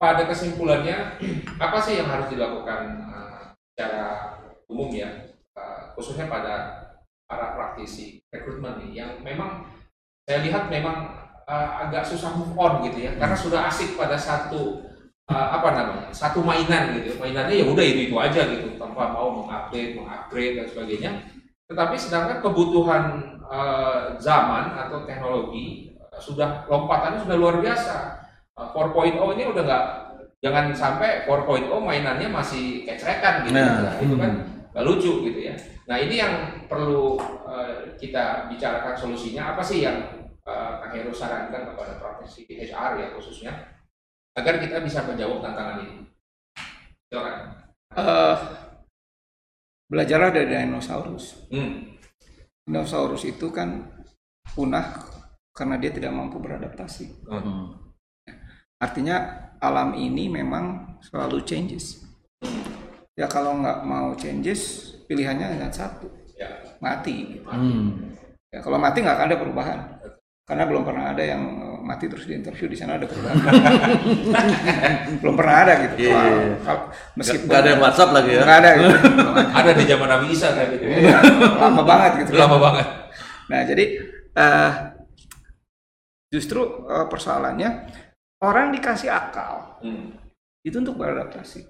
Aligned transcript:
pada 0.00 0.24
kesimpulannya 0.24 1.20
apa 1.60 1.76
sih 1.84 2.00
yang 2.00 2.08
harus 2.08 2.32
dilakukan 2.32 3.04
uh, 3.04 3.52
secara 3.68 4.32
umum 4.64 4.88
ya? 4.96 5.36
Uh, 5.52 5.92
khususnya 5.92 6.24
pada 6.24 6.80
para 7.28 7.52
praktisi 7.52 8.24
rekrutmen 8.32 8.80
nih 8.80 9.04
yang 9.04 9.12
memang 9.20 9.68
saya 10.24 10.40
lihat 10.40 10.72
memang 10.72 11.28
uh, 11.44 11.84
agak 11.84 12.08
susah 12.08 12.32
move 12.32 12.56
on 12.56 12.80
gitu 12.88 13.04
ya. 13.04 13.12
Karena 13.20 13.36
sudah 13.36 13.68
asik 13.68 14.00
pada 14.00 14.16
satu 14.16 14.88
uh, 15.28 15.48
apa 15.60 15.68
namanya 15.76 16.08
satu 16.16 16.40
mainan 16.40 16.96
gitu. 16.96 17.20
Mainannya 17.20 17.60
ya 17.60 17.68
udah 17.68 17.84
itu 17.84 18.08
itu 18.08 18.16
aja 18.16 18.40
gitu 18.48 18.80
tanpa 18.80 19.12
mau 19.12 19.28
mengupdate 19.36 20.00
mengupgrade 20.00 20.56
dan 20.56 20.66
sebagainya. 20.72 21.10
Tetapi 21.68 21.94
sedangkan 22.00 22.40
kebutuhan 22.40 23.36
uh, 23.44 24.16
zaman 24.16 24.80
atau 24.80 25.04
teknologi 25.04 25.92
uh, 26.00 26.16
sudah 26.16 26.64
lompatannya 26.72 27.20
sudah 27.20 27.36
luar 27.36 27.60
biasa 27.60 28.19
4.0 28.68 29.36
ini 29.36 29.44
udah 29.48 29.62
nggak 29.64 29.84
jangan 30.40 30.64
sampai 30.72 31.24
4.0 31.24 31.68
mainannya 31.80 32.28
masih 32.28 32.84
kecrekan 32.84 33.44
gitu 33.48 33.56
nah, 33.56 33.96
itu 34.00 34.14
kan 34.16 34.32
nggak 34.72 34.84
lucu 34.84 35.12
gitu 35.28 35.40
ya 35.50 35.54
nah 35.88 35.96
ini 35.98 36.20
yang 36.20 36.34
perlu 36.68 37.18
uh, 37.48 37.96
kita 37.96 38.46
bicarakan 38.52 38.94
solusinya 38.94 39.56
apa 39.56 39.62
sih 39.64 39.84
yang 39.84 40.00
uh, 40.46 40.80
Kang 40.80 40.94
Heru 40.94 41.10
sarankan 41.10 41.74
kepada 41.74 41.98
profesi 41.98 42.46
HR 42.46 43.00
ya 43.00 43.08
khususnya 43.16 43.52
agar 44.38 44.62
kita 44.62 44.78
bisa 44.80 45.02
menjawab 45.04 45.42
tantangan 45.42 45.82
ini. 45.84 46.06
Silakan. 47.10 47.38
Uh, 47.90 48.36
belajarlah 49.90 50.30
dari 50.30 50.54
dinosaurus. 50.54 51.50
Hmm. 51.50 51.98
Dinosaurus 52.62 53.26
itu 53.26 53.50
kan 53.50 53.90
punah 54.54 55.02
karena 55.50 55.76
dia 55.82 55.90
tidak 55.90 56.14
mampu 56.14 56.38
beradaptasi. 56.38 57.26
Hmm. 57.26 57.89
Artinya 58.80 59.16
alam 59.60 59.92
ini 59.92 60.32
memang 60.32 60.96
selalu 61.04 61.44
changes. 61.44 62.00
Ya 63.12 63.28
kalau 63.28 63.60
nggak 63.60 63.84
mau 63.84 64.16
changes, 64.16 64.92
pilihannya 65.04 65.46
hanya 65.52 65.68
satu, 65.68 66.08
ya. 66.32 66.48
mati. 66.80 67.44
Hmm. 67.44 68.16
Ya, 68.48 68.64
kalau 68.64 68.80
mati 68.80 69.04
nggak 69.04 69.14
akan 69.20 69.28
ada 69.28 69.38
perubahan 69.38 69.80
karena 70.50 70.66
belum 70.66 70.82
pernah 70.82 71.14
ada 71.14 71.22
yang 71.22 71.42
eh, 71.62 71.78
mati 71.86 72.10
terus 72.10 72.26
di 72.26 72.34
interview 72.34 72.66
di 72.66 72.74
sana 72.74 72.98
ada 72.98 73.06
perubahan 73.06 73.38
belum 75.22 75.34
pernah 75.38 75.56
ada 75.62 75.72
gitu 75.86 76.10
yeah, 76.10 76.26
yeah. 76.26 76.58
Kalau, 76.66 76.82
meskipun 77.14 77.46
gak 77.46 77.62
ada 77.62 77.72
WhatsApp 77.78 78.10
lagi 78.10 78.30
ya 78.34 78.42
nggak 78.42 78.58
ada 78.58 78.70
gitu 78.74 78.96
ada 79.54 79.70
di 79.78 79.84
zaman 79.86 80.08
Nabi 80.10 80.26
Isa 80.34 80.48
kayak 80.50 80.68
gitu 80.74 80.84
iya, 80.90 81.18
lama 81.54 81.82
banget 81.86 82.12
gitu 82.26 82.30
lama 82.34 82.56
banget 82.58 82.86
nah 83.46 83.60
jadi 83.62 83.84
uh, 84.34 84.70
justru 86.34 86.60
uh, 86.82 87.06
persoalannya 87.06 87.70
orang 88.40 88.72
dikasih 88.72 89.12
akal 89.12 89.80
hmm. 89.84 90.16
itu 90.64 90.76
untuk 90.80 90.96
beradaptasi 90.96 91.68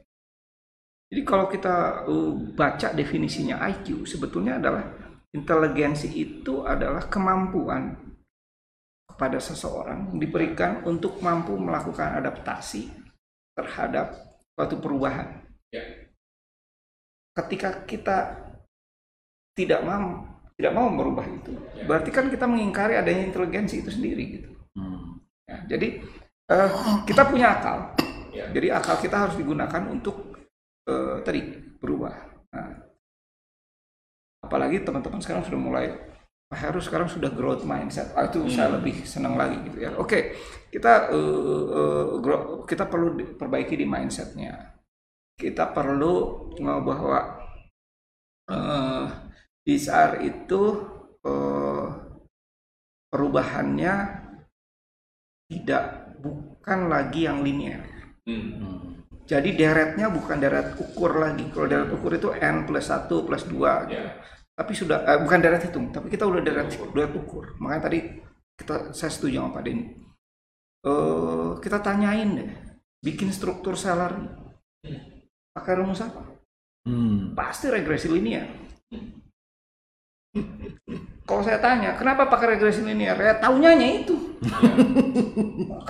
jadi 1.11 1.23
kalau 1.27 1.51
kita 1.51 2.07
uh, 2.07 2.33
baca 2.55 2.95
definisinya 2.95 3.59
IQ 3.67 4.07
sebetulnya 4.07 4.63
adalah 4.63 4.87
inteligensi 5.35 6.07
itu 6.15 6.63
adalah 6.63 7.07
kemampuan 7.11 7.99
pada 9.19 9.37
seseorang 9.37 10.17
diberikan 10.17 10.87
untuk 10.87 11.21
mampu 11.21 11.53
melakukan 11.59 12.17
adaptasi 12.23 12.89
terhadap 13.53 14.17
suatu 14.57 14.81
perubahan. 14.81 15.45
Ya. 15.69 16.09
Ketika 17.37 17.85
kita 17.85 18.39
tidak 19.53 19.85
mau 19.85 20.25
tidak 20.57 20.73
mau 20.77 20.89
merubah 20.93 21.25
itu, 21.25 21.53
ya. 21.77 21.85
berarti 21.89 22.11
kan 22.13 22.29
kita 22.33 22.45
mengingkari 22.49 22.97
adanya 22.97 23.29
inteligensi 23.29 23.85
itu 23.85 23.91
sendiri 23.93 24.25
gitu. 24.41 24.51
Hmm. 24.77 25.21
Ya, 25.45 25.77
jadi 25.77 26.05
uh, 26.51 26.71
kita 27.07 27.23
punya 27.31 27.57
akal, 27.57 27.95
ya. 28.35 28.51
jadi 28.51 28.83
akal 28.83 28.99
kita 28.99 29.17
harus 29.17 29.39
digunakan 29.39 29.83
untuk 29.87 30.35
uh, 30.91 31.23
tadi 31.23 31.41
berubah. 31.79 32.15
Nah, 32.51 32.69
apalagi 34.43 34.83
teman-teman 34.83 35.23
sekarang 35.23 35.47
sudah 35.47 35.61
mulai 35.61 35.87
harus 36.51 36.91
sekarang 36.91 37.07
sudah 37.07 37.31
growth 37.31 37.63
mindset. 37.63 38.11
Ah, 38.19 38.27
itu 38.27 38.43
hmm. 38.43 38.51
saya 38.51 38.75
lebih 38.75 39.07
senang 39.07 39.39
lagi 39.39 39.63
gitu 39.71 39.87
ya. 39.87 39.95
Oke, 39.95 40.03
okay, 40.03 40.23
kita 40.75 41.15
uh, 41.15 41.65
uh, 41.71 42.07
grow, 42.19 42.67
kita 42.67 42.91
perlu 42.91 43.39
perbaiki 43.39 43.79
di 43.79 43.87
mindsetnya. 43.87 44.75
Kita 45.39 45.71
perlu 45.71 46.15
uh, 46.59 46.81
bahwa 46.83 47.19
uh, 48.51 49.07
saat 49.79 50.19
itu 50.27 50.63
uh, 51.23 51.87
perubahannya 53.15 53.95
tidak 55.47 56.10
bukan 56.21 56.93
lagi 56.93 57.25
yang 57.25 57.41
linear. 57.41 57.83
Hmm. 58.29 59.01
Jadi 59.25 59.57
deretnya 59.57 60.13
bukan 60.13 60.37
deret 60.37 60.77
ukur 60.77 61.17
lagi. 61.17 61.49
Kalau 61.49 61.67
deret 61.67 61.89
ukur 61.89 62.13
itu 62.13 62.29
n 62.37 62.69
plus 62.69 62.87
satu 62.93 63.25
plus 63.25 63.49
dua. 63.49 63.89
Gitu. 63.89 63.97
Yeah 63.97 64.31
tapi 64.61 64.77
sudah 64.77 65.09
eh, 65.09 65.19
bukan 65.25 65.41
darat 65.41 65.65
hitung 65.65 65.89
tapi 65.89 66.13
kita 66.13 66.29
udah 66.29 66.45
darat 66.45 66.69
darat 66.93 67.17
ukur 67.17 67.57
makanya 67.57 67.89
tadi 67.89 67.99
kita 68.61 68.93
saya 68.93 69.09
setuju 69.09 69.41
sama 69.41 69.57
Pak 69.57 69.63
Denny 69.65 69.85
uh, 70.85 71.57
kita 71.65 71.81
tanyain 71.81 72.29
deh 72.37 72.51
bikin 73.01 73.33
struktur 73.33 73.73
salary 73.73 74.29
pakai 75.57 75.81
rumus 75.81 76.05
apa 76.05 76.45
hmm. 76.85 77.33
pasti 77.33 77.73
regresi 77.73 78.13
linear 78.13 78.53
kalau 81.25 81.41
saya 81.41 81.57
tanya 81.57 81.97
kenapa 81.97 82.29
pakai 82.29 82.61
regresi 82.61 82.85
linear 82.85 83.17
ya 83.17 83.41
tahunya 83.41 84.05
itu 84.05 84.20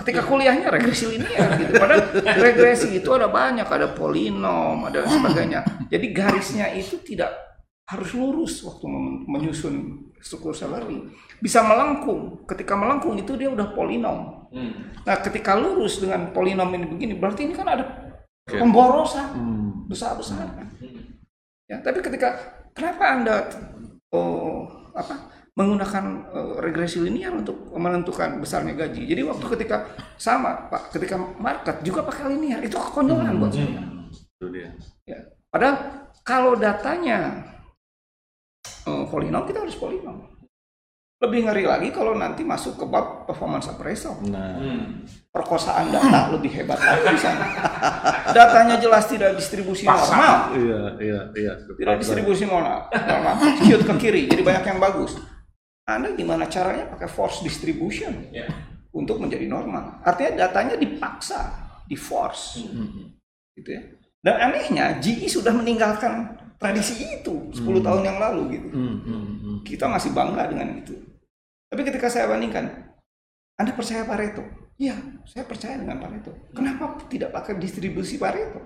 ketika 0.03 0.21
kuliahnya 0.27 0.67
regresi 0.67 1.15
linear 1.15 1.55
gitu 1.55 1.71
padahal 1.79 2.03
regresi 2.19 2.99
itu 2.99 3.09
ada 3.15 3.31
banyak 3.31 3.63
ada 3.63 3.95
polinom 3.95 4.83
ada 4.87 5.07
sebagainya 5.07 5.63
jadi 5.87 6.05
garisnya 6.11 6.67
itu 6.75 6.99
tidak 6.99 7.31
harus 7.91 8.15
lurus 8.15 8.63
waktu 8.63 8.87
menyusun 9.27 10.07
struktur 10.23 10.55
salary. 10.55 11.11
Bisa 11.43 11.59
melengkung. 11.65 12.47
Ketika 12.47 12.77
melengkung 12.77 13.19
itu 13.19 13.35
dia 13.35 13.51
udah 13.51 13.75
polinom. 13.75 14.47
Hmm. 14.53 14.95
Nah, 15.03 15.17
ketika 15.19 15.59
lurus 15.59 15.99
dengan 15.99 16.31
polinom 16.31 16.71
ini 16.71 16.85
begini, 16.87 17.13
berarti 17.19 17.51
ini 17.51 17.53
kan 17.57 17.67
ada 17.67 17.85
pemborosan 18.47 19.27
hmm. 19.35 19.91
besar-besaran. 19.91 20.71
Hmm. 20.79 21.19
Ya, 21.67 21.83
tapi 21.83 21.99
ketika 21.99 22.37
kenapa 22.71 23.03
Anda 23.11 23.35
oh, 24.15 24.71
apa 24.95 25.40
menggunakan 25.61 26.05
uh, 26.33 26.53
regresi 26.57 26.97
linear 27.05 27.37
untuk 27.37 27.69
menentukan 27.77 28.41
besarnya 28.41 28.73
gaji. 28.73 29.05
Jadi 29.05 29.21
waktu 29.21 29.45
ketika 29.53 29.85
sama 30.17 30.65
Pak, 30.73 30.97
ketika 30.97 31.21
market 31.21 31.85
juga 31.85 32.01
pakai 32.01 32.33
linear, 32.33 32.65
itu 32.65 32.73
kekonyolan 32.73 33.37
hmm. 33.37 33.41
buat 33.41 33.53
saya. 33.53 33.81
Hmm. 33.85 34.73
Ya. 35.05 35.19
Padahal 35.53 35.75
kalau 36.25 36.57
datanya 36.57 37.45
uh, 38.89 39.05
polinom 39.05 39.45
kita 39.45 39.61
harus 39.61 39.77
polinom 39.77 40.31
lebih 41.21 41.45
ngeri 41.45 41.69
lagi 41.69 41.93
kalau 41.93 42.17
nanti 42.17 42.41
masuk 42.41 42.81
ke 42.81 42.85
bab 42.89 43.29
performance 43.29 43.69
appraisal. 43.69 44.17
Nah. 44.25 44.57
Hmm. 44.57 45.05
Perkosaan 45.29 45.93
data 45.93 46.33
lebih 46.33 46.49
hebat 46.49 46.81
lagi 46.81 47.13
di 47.13 47.21
sana. 47.21 47.45
Datanya 48.35 48.81
jelas 48.81 49.05
tidak 49.05 49.37
distribusi 49.37 49.85
Pasang. 49.85 50.17
normal. 50.17 50.35
Iya, 50.57 50.81
iya, 50.97 51.19
iya. 51.37 51.53
Tidak 51.55 51.95
distribusi 52.01 52.49
normal. 52.49 52.89
normal. 52.89 53.33
Cute 53.61 53.85
ke 53.85 53.93
kiri, 54.01 54.21
jadi 54.27 54.41
banyak 54.41 54.65
yang 54.75 54.79
bagus. 54.81 55.13
Anda 55.97 56.15
gimana 56.15 56.47
caranya 56.47 56.87
pakai 56.87 57.09
force 57.09 57.43
distribution 57.43 58.31
yeah. 58.31 58.47
untuk 58.95 59.17
menjadi 59.19 59.49
normal? 59.49 59.99
Artinya 60.05 60.47
datanya 60.47 60.77
dipaksa, 60.77 61.51
di 61.87 61.97
force, 61.99 62.63
hmm. 62.63 63.17
gitu 63.57 63.69
ya. 63.75 63.81
Dan 64.21 64.35
anehnya 64.37 65.01
GE 65.01 65.25
sudah 65.25 65.49
meninggalkan 65.49 66.37
tradisi 66.61 67.01
itu 67.09 67.49
10 67.49 67.57
hmm. 67.57 67.81
tahun 67.81 68.01
yang 68.05 68.17
lalu 68.21 68.41
gitu. 68.61 68.69
Hmm, 68.69 68.97
hmm, 69.01 69.25
hmm. 69.41 69.57
Kita 69.65 69.89
masih 69.89 70.13
bangga 70.13 70.45
dengan 70.45 70.77
itu. 70.77 70.93
Tapi 71.73 71.81
ketika 71.81 72.05
saya 72.05 72.29
bandingkan, 72.29 72.69
Anda 73.57 73.73
percaya 73.73 74.05
Pareto? 74.05 74.45
Iya, 74.77 74.93
saya 75.25 75.49
percaya 75.49 75.81
dengan 75.81 75.97
Pareto. 75.97 76.29
Kenapa 76.53 77.01
tidak 77.09 77.33
pakai 77.33 77.57
distribusi 77.57 78.21
Pareto? 78.21 78.61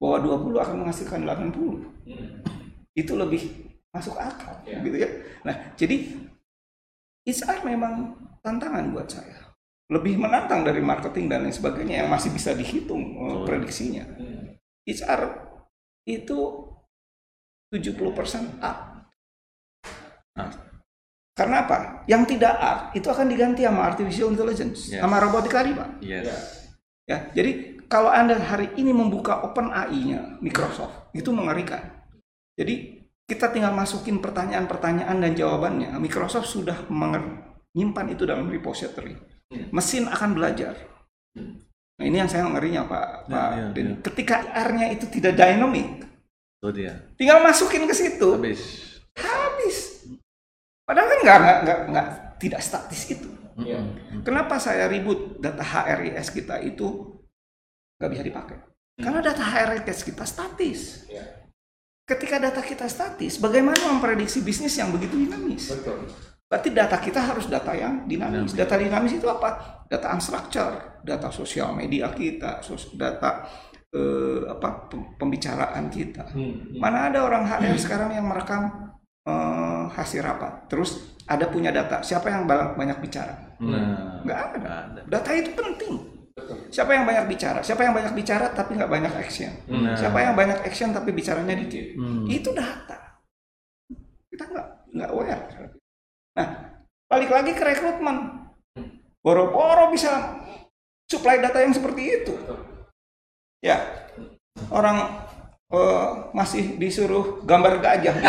Bahwa 0.00 0.24
20 0.24 0.56
akan 0.56 0.76
menghasilkan 0.86 1.28
80. 1.28 2.96
Itu 2.96 3.12
lebih 3.18 3.67
masuk 3.98 4.14
akal 4.16 4.54
yeah. 4.64 4.80
gitu 4.80 4.96
ya. 5.02 5.10
Nah, 5.42 5.54
jadi 5.74 5.96
HR 7.26 7.58
memang 7.66 8.14
tantangan 8.40 8.94
buat 8.94 9.10
saya. 9.10 9.52
Lebih 9.88 10.20
menantang 10.20 10.62
dari 10.62 10.80
marketing 10.84 11.26
dan 11.32 11.44
lain 11.44 11.54
sebagainya 11.54 12.04
yang 12.04 12.08
masih 12.12 12.30
bisa 12.32 12.52
dihitung 12.52 13.16
oh. 13.18 13.44
prediksinya. 13.44 14.04
HR 14.88 15.22
itu 16.08 16.38
70% 17.72 18.64
up. 18.64 18.78
Nah. 20.36 20.48
Karena 21.36 21.62
apa? 21.62 22.02
Yang 22.10 22.34
tidak 22.34 22.54
up 22.58 22.78
itu 22.98 23.06
akan 23.06 23.30
diganti 23.30 23.62
sama 23.62 23.86
artificial 23.86 24.34
intelligence, 24.34 24.90
yes. 24.90 24.98
sama 24.98 25.22
robotika 25.22 25.62
Pak. 25.62 26.02
Yes. 26.02 26.66
Ya, 27.06 27.30
jadi 27.30 27.78
kalau 27.86 28.10
Anda 28.10 28.36
hari 28.36 28.74
ini 28.74 28.90
membuka 28.90 29.40
Open 29.46 29.70
AI-nya 29.70 30.42
Microsoft, 30.42 31.14
itu 31.14 31.30
mengerikan. 31.30 31.80
Jadi 32.58 33.06
kita 33.28 33.52
tinggal 33.52 33.76
masukin 33.76 34.24
pertanyaan-pertanyaan 34.24 35.20
dan 35.20 35.32
jawabannya. 35.36 35.92
Microsoft 36.00 36.48
sudah 36.48 36.88
menyimpan 36.88 38.06
itu 38.08 38.24
dalam 38.24 38.48
repository. 38.48 39.12
Hmm. 39.52 39.68
Mesin 39.68 40.08
akan 40.08 40.32
belajar. 40.32 40.74
Nah, 41.36 42.04
ini 42.08 42.16
yang 42.24 42.30
saya 42.30 42.48
ngerinya 42.48 42.88
Pak. 42.88 43.28
Ya, 43.28 43.32
Pak 43.36 43.50
ya, 43.52 43.66
ya. 43.76 43.94
Ketika 44.00 44.36
R-nya 44.64 44.86
itu 44.96 45.04
tidak 45.12 45.36
dynamic, 45.36 46.08
Itu 46.58 46.68
dia. 46.72 46.94
tinggal 47.20 47.44
masukin 47.44 47.84
ke 47.84 47.94
situ, 47.94 48.38
Habis. 48.38 48.62
habis. 49.18 49.76
Padahal 50.88 51.06
kan 51.10 51.18
nggak 51.20 51.36
nggak 51.38 51.58
nggak 51.66 51.78
nggak 51.92 52.08
tidak 52.40 52.60
statis 52.64 53.02
itu. 53.12 53.28
Iya. 53.58 53.82
Kenapa 54.22 54.56
saya 54.62 54.86
ribut 54.86 55.42
data 55.42 55.60
HRIS 55.60 56.30
kita 56.30 56.62
itu 56.62 57.18
nggak 57.98 58.10
bisa 58.14 58.22
dipakai? 58.24 58.56
Karena 58.98 59.20
data 59.20 59.42
HRIS 59.42 60.00
kita 60.06 60.22
statis. 60.22 61.04
Iya. 61.10 61.47
Ketika 62.08 62.40
data 62.40 62.64
kita 62.64 62.88
statis, 62.88 63.36
bagaimana 63.36 63.76
memprediksi 63.84 64.40
bisnis 64.40 64.72
yang 64.74 64.88
begitu 64.88 65.12
dinamis? 65.12 65.68
Betul. 65.68 66.08
Berarti 66.48 66.72
data 66.72 66.96
kita 66.96 67.20
harus 67.20 67.44
data 67.52 67.76
yang 67.76 68.08
dinamis. 68.08 68.56
Data 68.56 68.80
dinamis 68.80 69.20
itu 69.20 69.28
apa? 69.28 69.84
Data 69.84 70.16
unstructured, 70.16 71.04
data 71.04 71.28
sosial 71.28 71.76
media 71.76 72.08
kita, 72.08 72.64
data 72.96 73.44
eh, 73.92 74.40
apa 74.48 74.88
pem- 74.88 75.20
pembicaraan 75.20 75.92
kita. 75.92 76.32
Hmm. 76.32 76.80
Mana 76.80 77.12
ada 77.12 77.28
orang 77.28 77.44
HR 77.44 77.76
sekarang 77.76 78.16
yang 78.16 78.24
merekam 78.24 78.88
eh, 79.28 79.84
hasil 79.92 80.24
rapat, 80.24 80.64
terus 80.72 81.20
ada 81.28 81.44
punya 81.52 81.68
data. 81.68 82.00
Siapa 82.00 82.32
yang 82.32 82.48
ba- 82.48 82.72
banyak 82.72 83.04
bicara? 83.04 83.52
Nah, 83.60 84.24
Nggak 84.24 84.38
ada. 84.40 84.56
nggak 84.56 84.80
ada. 84.80 85.00
Data 85.04 85.30
itu 85.36 85.50
penting. 85.52 85.94
Siapa 86.68 86.92
yang 86.92 87.04
banyak 87.08 87.24
bicara? 87.26 87.60
Siapa 87.64 87.80
yang 87.80 87.96
banyak 87.96 88.12
bicara 88.12 88.52
tapi 88.52 88.76
nggak 88.76 88.92
banyak 88.92 89.12
action? 89.16 89.52
Nah. 89.68 89.96
Siapa 89.96 90.18
yang 90.20 90.36
banyak 90.36 90.60
action 90.62 90.92
tapi 90.92 91.16
bicaranya 91.16 91.56
dikit? 91.56 91.96
Hmm. 91.96 92.28
Itu 92.28 92.52
data. 92.52 93.20
Kita 94.28 94.44
nggak 94.44 94.66
nggak 94.92 95.10
aware. 95.10 95.42
Nah, 96.36 96.48
balik 97.08 97.30
lagi 97.32 97.52
ke 97.56 97.64
rekrutmen. 97.64 98.46
Boro-boro 99.24 99.88
bisa 99.90 100.38
supply 101.08 101.40
data 101.40 101.58
yang 101.58 101.72
seperti 101.72 102.02
itu. 102.22 102.34
Ya, 103.58 103.82
orang 104.70 105.26
eh, 105.72 106.08
masih 106.30 106.76
disuruh 106.78 107.42
gambar 107.42 107.80
gajah. 107.82 108.14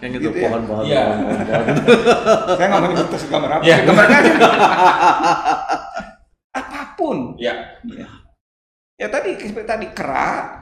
Yang 0.00 0.12
itu 0.16 0.32
Gitu 0.32 0.38
ya. 0.40 0.48
pohon-pohon. 0.48 0.84
Pohon. 0.88 1.18
Saya 2.56 2.66
nggak 2.72 2.80
mau 2.80 2.88
nyebut 2.88 3.12
gambar 3.28 3.50
apa. 3.52 3.62
Ya. 3.68 3.76
Gambar 3.84 4.06
gajah. 4.08 4.34
Ya. 7.40 7.80
Ya. 7.86 8.08
ya 9.00 9.06
tadi 9.08 9.36
seperti 9.40 9.68
tadi 9.68 9.86
kera. 9.90 10.58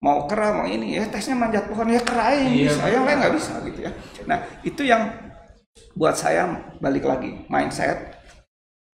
Mau 0.00 0.24
kera 0.24 0.56
mau 0.56 0.66
ini. 0.66 0.96
Ya 0.96 1.04
tesnya 1.08 1.36
manjat 1.36 1.68
pohon 1.68 1.92
ya 1.92 2.00
kera 2.00 2.32
yang 2.32 2.52
Iya, 2.52 2.66
bisa. 2.72 2.82
Yang 2.88 3.04
lain 3.04 3.18
nggak 3.20 3.34
bisa 3.36 3.52
gitu 3.68 3.80
ya. 3.84 3.92
Nah 4.24 4.38
itu 4.64 4.82
yang 4.84 5.02
buat 5.96 6.16
saya 6.16 6.48
balik 6.80 7.04
lagi. 7.04 7.44
Mindset 7.46 8.16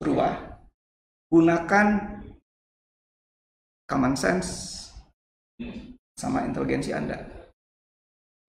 berubah. 0.03 0.59
Gunakan 1.31 1.87
common 3.87 4.15
sense 4.19 4.75
sama 6.19 6.43
inteligensi 6.43 6.91
anda. 6.91 7.23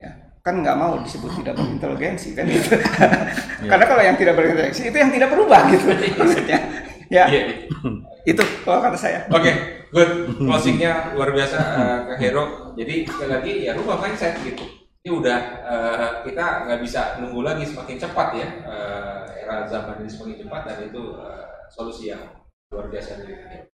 Ya. 0.02 0.14
Kan 0.42 0.64
nggak 0.64 0.78
mau 0.80 0.98
disebut 1.04 1.44
tidak 1.44 1.60
berinteligensi 1.60 2.32
kan 2.34 2.48
gitu. 2.48 2.80
Karena 3.72 3.86
kalau 3.86 4.02
yang 4.02 4.16
tidak 4.16 4.34
berinteligensi 4.40 4.88
itu 4.88 4.98
yang 4.98 5.12
tidak 5.12 5.30
berubah 5.30 5.68
gitu. 5.70 5.92
Maksudnya 6.20 6.60
ya 7.08 7.26
Iya. 7.28 7.44
itu 8.32 8.44
kalau 8.68 8.80
kata 8.84 8.98
saya 9.00 9.20
Oke, 9.32 9.52
good. 9.96 10.28
Closingnya 10.36 11.16
luar 11.16 11.32
biasa 11.32 11.58
eh, 11.58 12.00
ke 12.12 12.14
Hero. 12.20 12.76
Jadi 12.76 13.08
sekali 13.08 13.30
lagi 13.32 13.54
ya 13.64 13.72
rubah 13.76 13.98
mindset 14.04 14.36
gitu. 14.44 14.68
Ini 15.04 15.10
udah 15.16 15.40
eh, 15.64 16.10
kita 16.28 16.68
nggak 16.68 16.80
bisa 16.84 17.24
nunggu 17.24 17.40
lagi 17.48 17.64
semakin 17.64 17.96
cepat 17.96 18.28
ya. 18.36 18.48
Eh, 18.68 19.22
era 19.48 19.64
zaman 19.64 20.04
ini 20.04 20.12
semakin 20.12 20.44
cepat 20.44 20.62
dan 20.68 20.78
itu 20.92 21.04
eh, 21.24 21.46
solusi 21.72 22.12
yang 22.12 22.24
luar 22.68 22.92
biasa 22.92 23.24
dari 23.24 23.36
Hero. 23.40 23.77